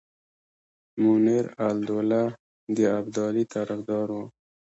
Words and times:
منیرالدوله 1.03 2.23
د 2.75 2.77
ابدالي 2.99 3.43
طرفدار 3.53 4.07
وو. 4.15 4.23